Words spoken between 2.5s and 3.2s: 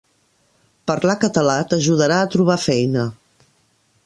feina.